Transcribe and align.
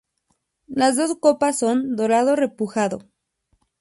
Las 0.65 0.97
dos 0.97 1.15
copas 1.19 1.59
son 1.59 1.95
dorado 1.95 2.35
repujado. 2.35 3.07